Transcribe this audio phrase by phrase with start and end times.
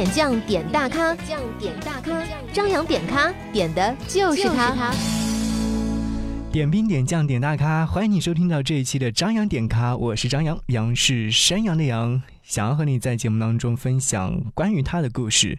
[0.00, 4.94] 点将点大咖，将点大咖，张扬点咖点的就是他。
[6.50, 15.58] 点兵点将点大咖，欢迎你收听到这一期的张扬点咖，我是张扬，杨是山羊的羊，想要和你在节目当中分享关于他的故事。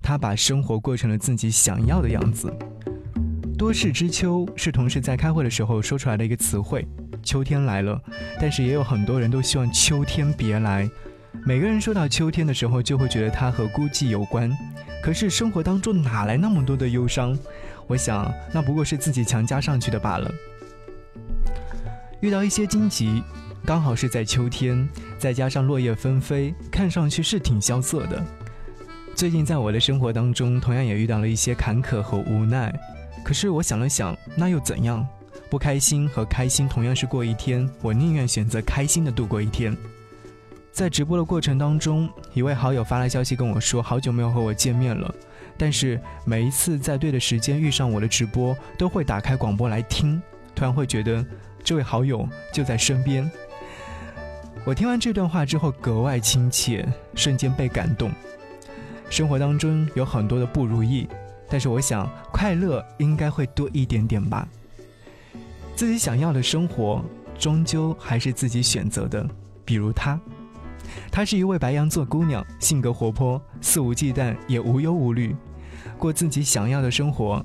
[0.00, 2.54] 他把生活过成了自己想要的样子。
[3.58, 6.86] 多事之秋是同事在开会的时候说出来的一个词汇，
[7.24, 8.00] 秋天来了，
[8.40, 10.88] 但是也有很多人都希望秋天别来。
[11.46, 14.50] 每个人说到秋天的时候，就会觉得它和孤寂有关。
[15.02, 17.36] 可是生活当中哪来那么多的忧伤？
[17.86, 20.30] 我想，那不过是自己强加上去的罢了。
[22.20, 23.22] 遇到一些荆棘，
[23.64, 24.86] 刚好是在秋天，
[25.18, 28.22] 再加上落叶纷飞，看上去是挺萧瑟的。
[29.14, 32.72] 最近在我的生活当中，同样也遇到了一些坎坷和无奈。
[33.24, 35.06] 可是我想了想，那又怎样？
[35.48, 39.76] 不开心和开心同样是过一天，我宁愿选择开心的度过一天。
[40.72, 45.12] 在直播的过程当中，一位好友发来消息跟我说，好久没有和我见面了。
[45.58, 50.20] 但是每一次在对的时间遇上我的直播，都会打开广播来听，
[50.54, 51.24] 突然会觉得
[51.62, 53.30] 这位好友就在身边。
[54.64, 58.10] 我听完这段话之后格外亲切，瞬间被感动。
[59.10, 61.06] 生活当中有很多的不如意，
[61.48, 64.48] 但是我想快乐应该会多一点点吧。
[65.74, 67.04] 自己想要的生活，
[67.38, 69.26] 终究还是自己选择的。
[69.64, 70.18] 比如他，
[71.10, 75.34] 她是一位白羊座姑娘，性格活泼，肆无忌惮，也无忧无虑，
[75.98, 77.44] 过自己想要的生活。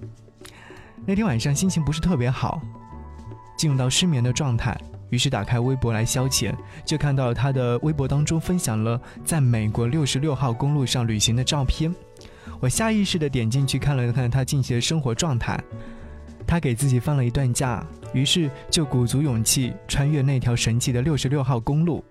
[1.05, 2.61] 那天晚上心情不是特别好，
[3.57, 4.77] 进入到失眠的状态。
[5.11, 6.53] 于是打开微博来消遣，
[6.83, 11.93] 就看到了她的微博当中分享了在美国六十六号公路上旅行的照片。
[12.59, 15.63] 我下意识的点进去看了看她近期的生活状态。
[16.47, 22.03] 她给自己放了一段假，于是就鼓足勇气穿越那条神奇的六十六号公路。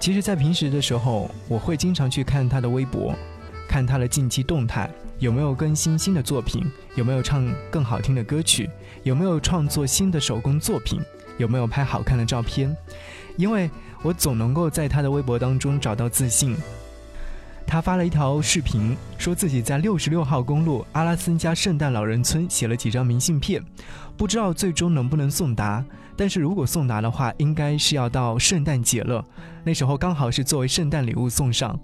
[0.00, 3.14] 其实，在平时的时候，我会经常去看他的微博，
[3.68, 4.88] 看他的近期动态，
[5.18, 6.64] 有没有更新新的作品，
[6.94, 8.70] 有没有唱更好听的歌曲，
[9.02, 11.00] 有没有创作新的手工作品。
[11.36, 12.76] 有没有拍好看的照片？
[13.36, 13.70] 因为
[14.02, 16.56] 我总能够在他的微博当中找到自信。
[17.64, 23.62] 他发了一条视频，说自己在六十六号公路阿拉森加圣诞老人村写了几张明信片，
[24.16, 25.84] 不知道最终能不能送达。
[26.18, 29.24] 但是如果送达的话，应该是要到圣诞节了，
[29.64, 31.78] 那时候刚好是作为圣诞礼物送上。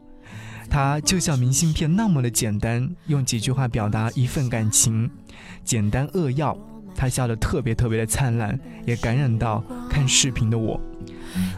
[0.68, 5.08] 他就像明信片那么的简单，用几句话表达一份感情，
[5.62, 6.58] 简单扼要。
[6.96, 10.80] 他笑得特别特别的灿烂，也感染到看视频的我。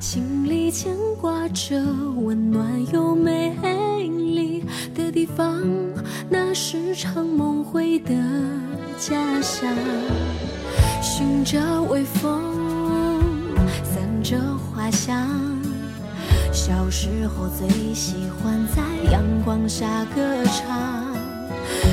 [0.01, 1.81] 心里牵挂着
[2.17, 3.55] 温暖又美
[4.09, 4.65] 丽
[4.95, 5.63] 的地方，
[6.29, 8.15] 那是场梦回的
[8.99, 9.73] 家乡。
[11.03, 12.43] 寻着微风，
[14.29, 15.29] 着花香。
[16.53, 18.83] 小时候最喜欢在
[19.13, 21.07] 阳光下歌唱。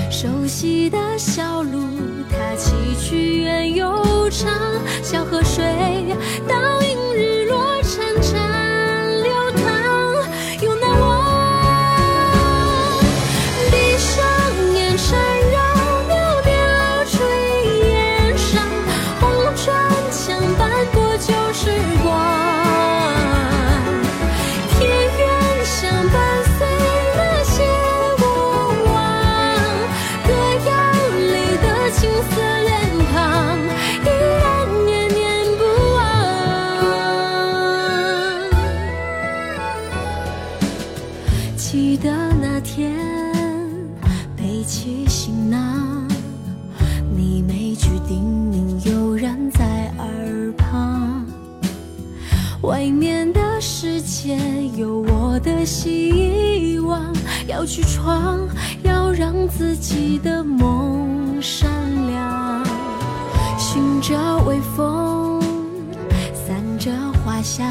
[0.09, 1.77] 熟悉的小路，
[2.31, 4.51] 它崎岖远又长，
[5.03, 5.63] 小河水
[6.47, 7.72] 倒映日落
[44.63, 46.07] 背起行囊，
[47.13, 51.25] 你每句叮咛悠然在耳旁。
[52.61, 54.37] 外面的世界
[54.77, 57.13] 有我的希望，
[57.45, 58.39] 要去闯，
[58.83, 61.69] 要让自己的梦闪
[62.07, 62.63] 亮。
[63.57, 65.41] 寻着微风，
[66.33, 66.89] 散着
[67.25, 67.67] 花香。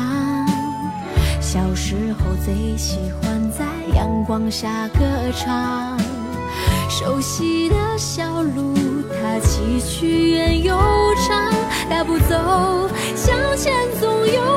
[1.41, 3.65] 小时候最喜欢在
[3.97, 5.01] 阳光下歌
[5.35, 5.99] 唱，
[7.05, 8.75] 熟悉的小路，
[9.11, 10.73] 它崎岖远又
[11.27, 11.53] 长，
[11.91, 14.52] 大步走，向前总有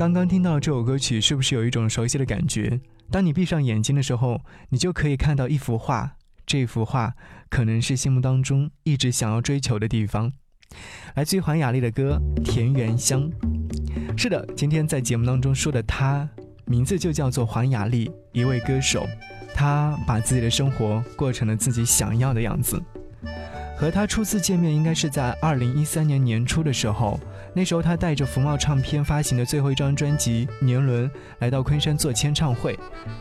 [0.00, 2.80] 刚刚听到这首歌曲，是不是有一种熟悉的感觉？
[3.10, 6.12] 当你闭上眼睛的时候，你就可以看到一幅画，
[6.46, 7.12] 这幅画
[7.50, 10.32] 可能是心目当中一直想要追求的地方。
[11.16, 13.30] 来自于黄雅莉的歌《田园香》。
[14.18, 16.26] 是的，今天在节目当中说的她，
[16.64, 19.06] 名字就叫做黄雅莉，一位歌手。
[19.52, 22.82] 她把自己的生活过成了自己想要的样子。
[23.76, 27.20] 和她初次见面应该是在二零一三年年初的时候，
[27.52, 31.08] 那时候他带着福茂唱片发行的最后一张专辑《年轮》
[31.40, 32.78] 来到昆山做签唱会。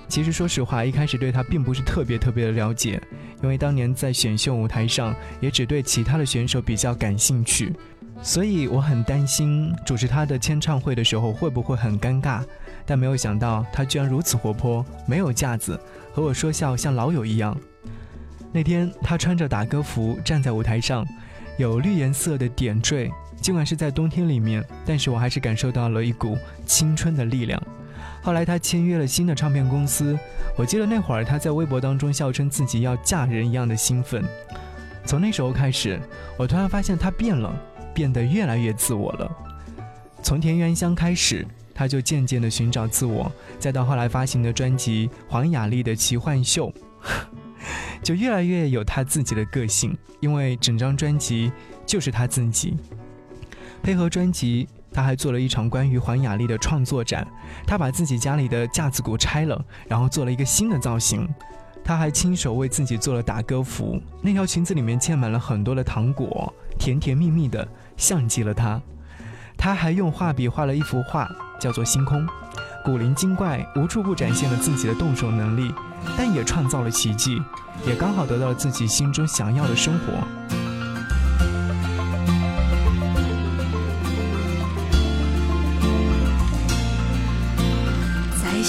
[0.07, 3.01] 其实说实话，一开始对他并不是特别特别的了解，
[3.41, 7.73] 因为当年在选秀舞台上也只对其他的选手比较感兴趣，
[8.21, 12.43] 所以我很担心主持他的签唱会的时候会不会很尴尬。
[12.85, 15.79] 但没有想到他居然如此活泼，没有架子，
[16.13, 17.57] 和我说笑像老友一样。
[18.51, 21.05] 那天，他穿着打歌服站在舞台上，
[21.57, 23.11] 有绿颜色的点缀。
[23.41, 27.61] 尽管是在冬天里面，但是我还是感受到了一股青春的力量。
[28.21, 30.17] 后来，他签约了新的唱片公司。
[30.57, 34.23] 我记得那会儿，他在微博当中笑称自己要嫁人一样的兴奋。
[35.05, 35.99] 从那时候开始，
[36.37, 37.53] 我突然发现他变了，
[37.93, 39.31] 变得越来越自我了。
[40.21, 46.71] 从《田园香》开始，他就渐渐地寻找自我，再到后来发行的专辑《黄雅莉的奇幻秀》。
[48.03, 51.51] 就越来越有他自己的个性，因为整张专辑
[51.85, 52.77] 就是他自己。
[53.81, 57.27] 配合专辑，他还做了一场关于黄雅莉的创作展。
[57.65, 61.27] 他把自己家里的架子鼓拆了，然后做了一个新的造型。
[61.83, 67.67] 他还亲手为自己做了打歌服，那条裙子里面嵌满了很多的糖果，甜甜蜜蜜的，
[67.97, 68.79] 像极了他。
[69.57, 71.27] 他还用画笔画了一幅画，
[71.59, 72.21] 叫做《星空》，
[72.85, 75.73] 古灵精怪，无处不展现了自己的动手能力。
[76.17, 77.41] 但也创造了奇迹，
[77.85, 80.68] 也刚好得到了自己心中想要的生活。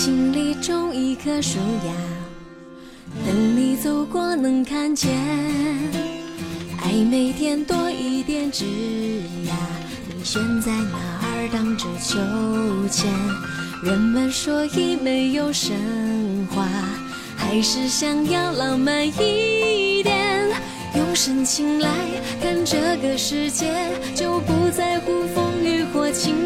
[0.03, 1.93] 心里种一棵树呀，
[3.27, 5.15] 等你走过能看见。
[6.83, 9.53] 爱每天多一点枝桠，
[10.09, 12.19] 你选在哪儿荡着秋
[12.89, 13.13] 千？
[13.83, 15.77] 人们说已没有神
[16.51, 16.67] 话。
[17.37, 20.49] 还是想要浪漫一点，
[20.97, 21.91] 用深情来
[22.43, 23.71] 看这个世界，
[24.15, 26.40] 就不在乎风雨或晴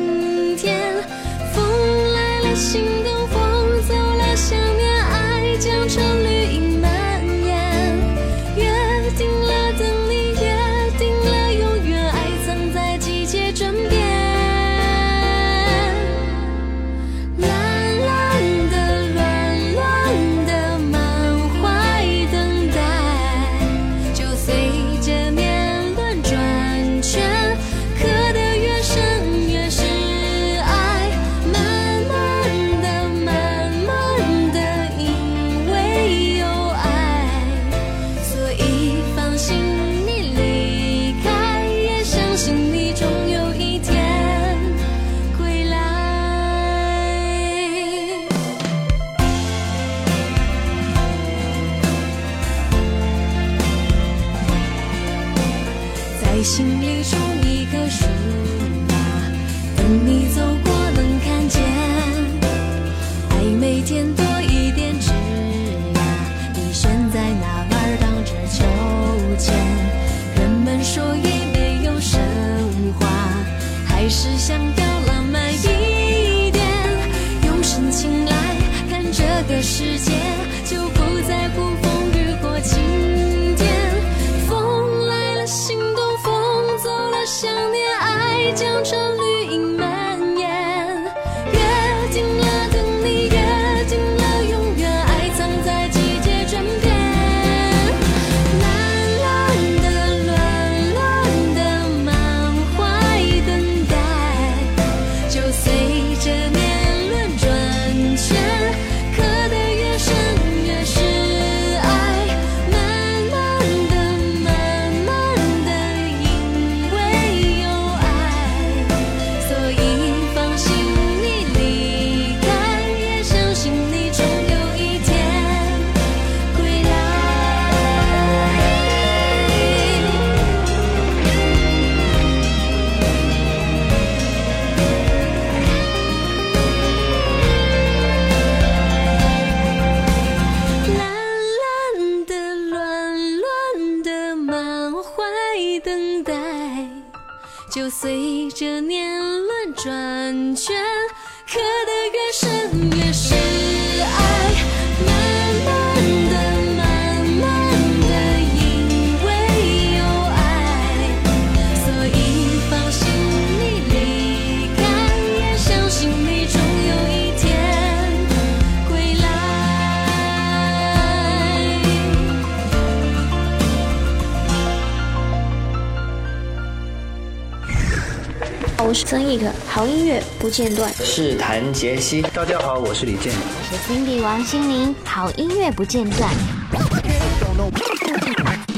[178.95, 180.89] 是曾轶可，好音乐不间断。
[180.95, 182.23] 是谭杰希。
[182.23, 183.33] 大家好，我是李健。
[183.35, 186.31] 我是 Cindy 王心凌，好音乐不间断。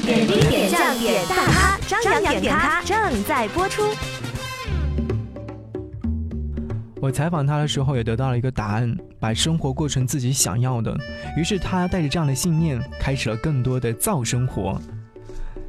[0.06, 3.82] 点兵点将点大咖，张扬点咖正在播出。
[7.02, 10.96] 我采访他的时候也得到了一个答案：把生活过成自己想要的。
[11.36, 14.80] 于是他带着这样的信念，开始了更多的造生活。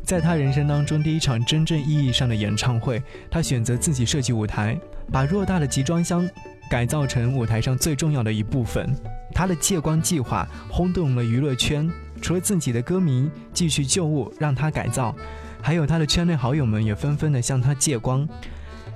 [0.07, 4.79] 在他人生当中第一场真正意义上的演唱会，他选择自己设计舞台，
[5.11, 6.25] 把偌大的集装箱
[6.69, 8.89] 改造成舞台上最重要的一部分。
[9.33, 15.13] 他的借光计划轰动了娱乐圈，除了自己的歌迷继续旧物让他改造，
[15.61, 18.25] 还有他的圈内好友们也纷纷的向他借光。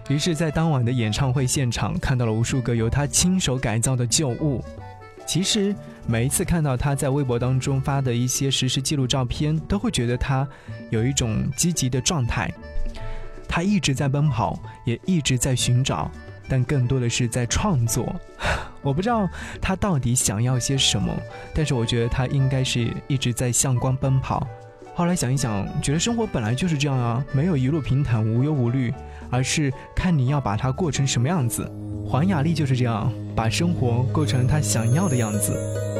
[0.07, 4.63] 于是，在当晚的演唱会现场，看到了无数个由他亲手改造的旧物。
[5.27, 5.75] 其实，
[6.07, 10.47] 每一次看到他在微博当中发的一些实时记录照片，都会觉得他
[10.91, 12.53] 有一种积极的状态。
[13.47, 16.09] 他一直在奔跑，也一直在寻找，
[16.47, 18.15] 但更多的是在创作。
[18.81, 19.27] 我不知道
[19.61, 21.13] 他到底想要些什么，
[21.53, 24.47] 但是我觉得他应该是一直在向光奔跑。
[24.95, 28.93] 后来想一想，觉得生活本来就是这样啊，没有一路平坦、无忧无虑，
[29.29, 31.69] 而是看你要把它过成什么样子。
[32.07, 35.90] 黄雅莉就是这样，把生活过成她想要的样子。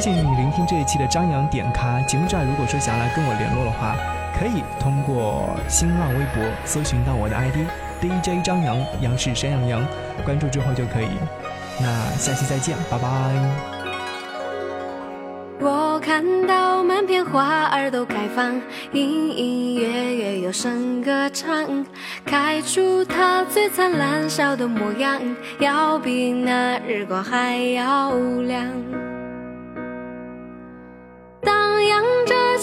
[0.00, 3.96] 谢谢你聆听这一期的张扬点咖节目这儿，如果说想要来跟我联络的话，
[4.38, 7.66] 可以通过新浪微博搜寻到我的 ID
[8.00, 9.84] DJ 张扬，杨是山羊羊，
[10.24, 11.08] 关注之后就可以。
[11.80, 13.08] 那下期再见，拜拜。
[15.58, 18.54] 我看到满片花儿都开放，
[18.92, 21.84] 隐隐约约有声歌唱，
[22.24, 25.20] 开出它最灿烂笑的模样，
[25.58, 28.12] 要比那日光还要
[28.42, 28.64] 亮。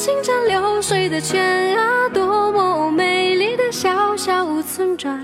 [0.05, 5.19] 着清澈流水的泉啊，多么美丽的小小村庄。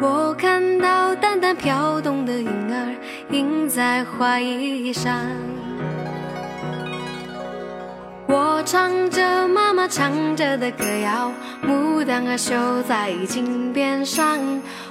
[0.00, 2.96] 我看到淡淡飘动的云儿，
[3.30, 5.14] 映在花衣上。
[8.26, 11.30] 我唱着妈妈唱着的歌谣，
[11.62, 14.38] 牡丹儿绣在襟边上。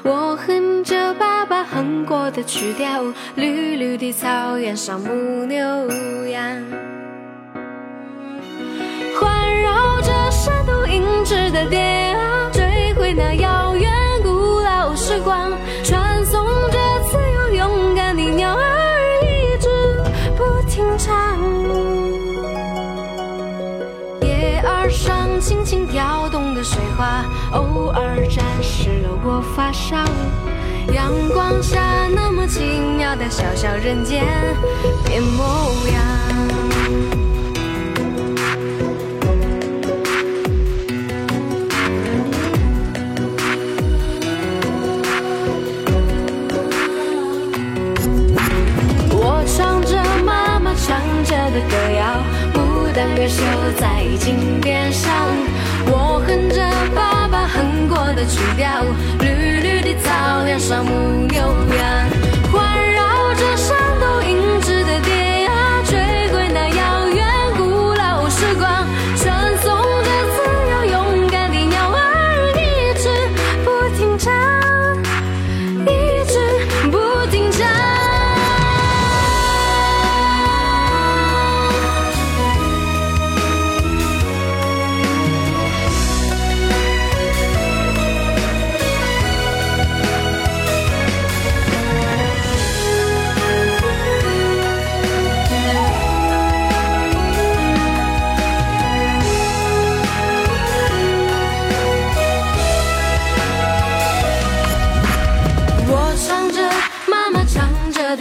[0.04, 5.58] 我哼着爸爸哼过的曲调，绿绿的草原上牧牛
[6.28, 6.62] 羊，
[9.20, 13.92] 环绕着山头银枝的蝶啊，追回那遥远
[14.24, 15.52] 古老时光，
[15.84, 16.78] 传颂着
[17.10, 19.70] 自由勇敢的鸟儿，一直
[20.38, 21.38] 不停唱。
[24.22, 29.98] 叶儿上轻轻跳动的水花，偶尔沾湿了我发梢。
[30.94, 32.64] 阳光下那么奇
[32.98, 34.24] 妙的小小人间
[35.06, 35.44] 变模
[35.92, 36.27] 样。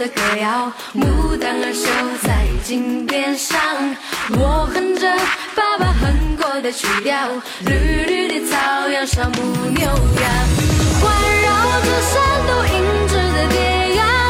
[0.07, 1.87] 歌谣，牡丹儿绣
[2.25, 3.57] 在金匾上。
[4.31, 5.11] 我哼着
[5.55, 7.27] 爸爸哼过的曲调，
[7.65, 9.95] 绿绿的草原上牧牛羊，
[11.01, 11.03] 环
[11.43, 11.47] 绕
[11.81, 12.13] 着山
[12.47, 12.73] 都银
[13.07, 14.26] 枝的蝶呀，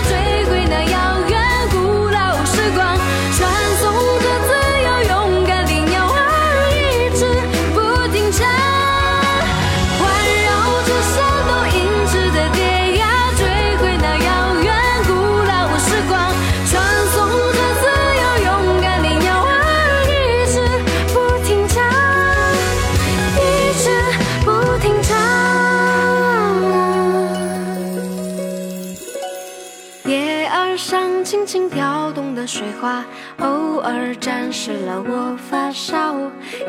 [32.47, 33.03] 水花，
[33.39, 36.15] 偶尔沾湿了我发梢。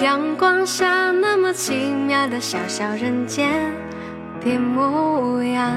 [0.01, 3.73] 阳光下那么奇妙的小小人间
[4.41, 5.73] 的模样。